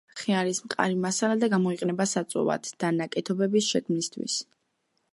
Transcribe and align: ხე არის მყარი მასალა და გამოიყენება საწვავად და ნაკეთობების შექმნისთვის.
ხე 0.19 0.31
არის 0.35 0.61
მყარი 0.67 0.97
მასალა 1.03 1.35
და 1.43 1.51
გამოიყენება 1.55 2.09
საწვავად 2.15 2.73
და 2.85 2.93
ნაკეთობების 2.97 3.73
შექმნისთვის. 3.75 4.43